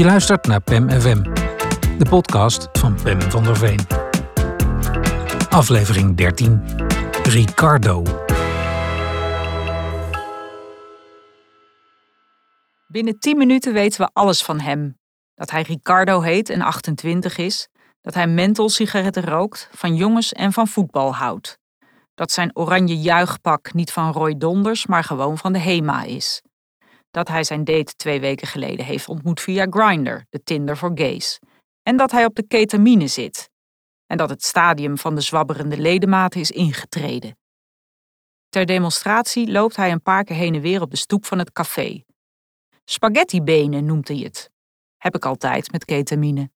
Je 0.00 0.06
luistert 0.06 0.46
naar 0.46 0.60
PEM 0.60 0.90
FM, 0.90 1.22
de 1.98 2.06
podcast 2.08 2.68
van 2.72 2.98
Pem 3.02 3.20
van 3.20 3.44
der 3.44 3.56
Veen. 3.56 3.80
Aflevering 5.48 6.16
13. 6.16 6.62
Ricardo. 7.22 8.02
Binnen 12.86 13.18
10 13.18 13.36
minuten 13.36 13.72
weten 13.72 14.00
we 14.00 14.10
alles 14.12 14.42
van 14.42 14.60
hem. 14.60 14.98
Dat 15.34 15.50
hij 15.50 15.62
Ricardo 15.62 16.20
heet 16.20 16.48
en 16.48 16.60
28 16.60 17.36
is. 17.36 17.68
Dat 18.00 18.14
hij 18.14 18.26
mentholsigaretten 18.26 19.24
rookt, 19.24 19.68
van 19.72 19.94
jongens 19.94 20.32
en 20.32 20.52
van 20.52 20.68
voetbal 20.68 21.14
houdt. 21.14 21.58
Dat 22.14 22.30
zijn 22.30 22.56
oranje 22.56 22.96
juichpak 22.96 23.74
niet 23.74 23.92
van 23.92 24.12
Roy 24.12 24.36
Donders, 24.38 24.86
maar 24.86 25.04
gewoon 25.04 25.38
van 25.38 25.52
de 25.52 25.58
HEMA 25.58 26.02
is. 26.02 26.42
Dat 27.10 27.28
hij 27.28 27.44
zijn 27.44 27.64
date 27.64 27.94
twee 27.94 28.20
weken 28.20 28.46
geleden 28.46 28.84
heeft 28.84 29.08
ontmoet 29.08 29.40
via 29.40 29.66
Grindr, 29.70 30.18
de 30.28 30.42
Tinder 30.42 30.76
voor 30.76 30.90
gays. 30.94 31.38
En 31.82 31.96
dat 31.96 32.10
hij 32.10 32.24
op 32.24 32.34
de 32.34 32.46
ketamine 32.46 33.06
zit. 33.06 33.50
En 34.06 34.16
dat 34.16 34.30
het 34.30 34.44
stadium 34.44 34.98
van 34.98 35.14
de 35.14 35.20
zwabberende 35.20 35.78
ledematen 35.78 36.40
is 36.40 36.50
ingetreden. 36.50 37.38
Ter 38.48 38.66
demonstratie 38.66 39.50
loopt 39.50 39.76
hij 39.76 39.92
een 39.92 40.02
paar 40.02 40.24
keer 40.24 40.36
heen 40.36 40.54
en 40.54 40.60
weer 40.60 40.80
op 40.80 40.90
de 40.90 40.96
stoep 40.96 41.26
van 41.26 41.38
het 41.38 41.52
café. 41.52 42.04
Spaghettibenen 42.84 43.84
noemt 43.84 44.08
hij 44.08 44.16
het. 44.16 44.50
Heb 44.96 45.14
ik 45.14 45.24
altijd 45.24 45.72
met 45.72 45.84
ketamine. 45.84 46.50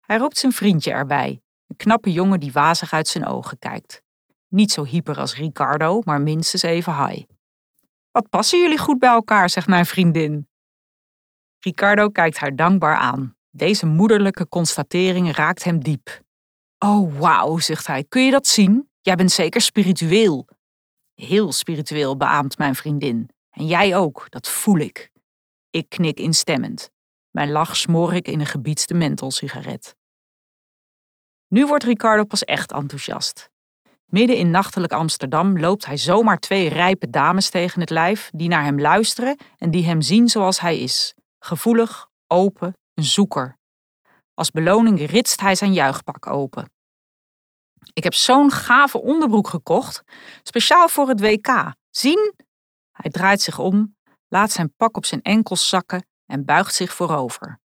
Hij 0.00 0.16
roept 0.16 0.38
zijn 0.38 0.52
vriendje 0.52 0.92
erbij, 0.92 1.40
een 1.66 1.76
knappe 1.76 2.12
jongen 2.12 2.40
die 2.40 2.52
wazig 2.52 2.92
uit 2.92 3.08
zijn 3.08 3.26
ogen 3.26 3.58
kijkt. 3.58 4.02
Niet 4.48 4.72
zo 4.72 4.84
hyper 4.84 5.18
als 5.18 5.34
Ricardo, 5.34 6.00
maar 6.04 6.20
minstens 6.20 6.62
even 6.62 7.06
high. 7.06 7.28
Wat 8.10 8.28
passen 8.28 8.60
jullie 8.60 8.78
goed 8.78 8.98
bij 8.98 9.10
elkaar, 9.10 9.50
zegt 9.50 9.66
mijn 9.66 9.86
vriendin. 9.86 10.48
Ricardo 11.58 12.08
kijkt 12.08 12.38
haar 12.38 12.56
dankbaar 12.56 12.96
aan. 12.96 13.36
Deze 13.50 13.86
moederlijke 13.86 14.48
constatering 14.48 15.34
raakt 15.34 15.64
hem 15.64 15.82
diep. 15.82 16.22
Oh, 16.78 17.18
wauw, 17.18 17.58
zegt 17.58 17.86
hij. 17.86 18.04
Kun 18.04 18.24
je 18.24 18.30
dat 18.30 18.46
zien? 18.46 18.90
Jij 19.00 19.14
bent 19.14 19.30
zeker 19.32 19.60
spiritueel. 19.60 20.48
Heel 21.14 21.52
spiritueel, 21.52 22.16
beaamt 22.16 22.58
mijn 22.58 22.74
vriendin. 22.74 23.30
En 23.50 23.66
jij 23.66 23.96
ook, 23.96 24.26
dat 24.30 24.48
voel 24.48 24.78
ik. 24.78 25.10
Ik 25.70 25.88
knik 25.88 26.18
instemmend. 26.18 26.90
Mijn 27.30 27.50
lach 27.50 27.76
smoor 27.76 28.14
ik 28.14 28.28
in 28.28 28.40
een 28.40 28.46
gebiedste 28.46 28.94
mentholsigaret. 28.94 29.96
Nu 31.48 31.66
wordt 31.66 31.84
Ricardo 31.84 32.24
pas 32.24 32.44
echt 32.44 32.72
enthousiast. 32.72 33.50
Midden 34.10 34.36
in 34.36 34.50
nachtelijk 34.50 34.92
Amsterdam 34.92 35.58
loopt 35.58 35.86
hij 35.86 35.96
zomaar 35.96 36.38
twee 36.38 36.68
rijpe 36.68 37.10
dames 37.10 37.50
tegen 37.50 37.80
het 37.80 37.90
lijf 37.90 38.30
die 38.34 38.48
naar 38.48 38.64
hem 38.64 38.80
luisteren 38.80 39.36
en 39.58 39.70
die 39.70 39.84
hem 39.84 40.02
zien 40.02 40.28
zoals 40.28 40.60
hij 40.60 40.78
is: 40.78 41.14
gevoelig, 41.38 42.08
open, 42.26 42.76
een 42.94 43.04
zoeker. 43.04 43.58
Als 44.34 44.50
beloning 44.50 45.10
ritst 45.10 45.40
hij 45.40 45.54
zijn 45.54 45.72
juichpak 45.72 46.26
open. 46.26 46.72
Ik 47.92 48.04
heb 48.04 48.14
zo'n 48.14 48.50
gave 48.50 49.00
onderbroek 49.00 49.48
gekocht, 49.48 50.02
speciaal 50.42 50.88
voor 50.88 51.08
het 51.08 51.20
WK. 51.20 51.74
Zien? 51.90 52.34
Hij 52.90 53.10
draait 53.10 53.40
zich 53.40 53.58
om, 53.58 53.96
laat 54.28 54.50
zijn 54.50 54.74
pak 54.76 54.96
op 54.96 55.04
zijn 55.04 55.22
enkels 55.22 55.68
zakken 55.68 56.06
en 56.26 56.44
buigt 56.44 56.74
zich 56.74 56.94
voorover. 56.94 57.60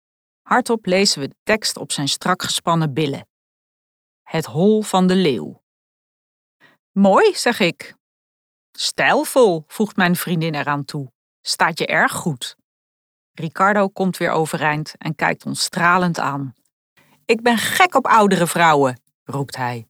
Hardop 0.41 0.85
lezen 0.85 1.21
we 1.21 1.27
de 1.27 1.35
tekst 1.43 1.77
op 1.77 1.91
zijn 1.91 2.07
strak 2.07 2.43
gespannen 2.43 2.93
billen. 2.93 3.27
Het 4.23 4.45
hol 4.45 4.81
van 4.81 5.07
de 5.07 5.15
leeuw. 5.15 5.60
Mooi, 6.91 7.35
zeg 7.35 7.59
ik. 7.59 7.95
Stijlvol, 8.71 9.63
voegt 9.67 9.95
mijn 9.95 10.15
vriendin 10.15 10.55
eraan 10.55 10.85
toe. 10.85 11.11
Staat 11.41 11.79
je 11.79 11.85
erg 11.85 12.11
goed. 12.11 12.55
Ricardo 13.33 13.87
komt 13.87 14.17
weer 14.17 14.31
overeind 14.31 14.93
en 14.97 15.15
kijkt 15.15 15.45
ons 15.45 15.61
stralend 15.61 16.19
aan. 16.19 16.53
Ik 17.25 17.41
ben 17.41 17.57
gek 17.57 17.95
op 17.95 18.05
oudere 18.05 18.47
vrouwen, 18.47 19.01
roept 19.23 19.55
hij. 19.55 19.87